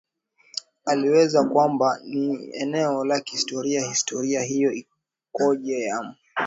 aelezwa 0.85 1.45
kwamba 1.49 1.99
ni 2.09 2.49
eneo 2.53 3.05
la 3.05 3.19
kihistoria 3.21 3.85
historia 3.85 4.41
hiyo 4.43 4.71
ikoje 4.71 5.79
yam 5.81 6.15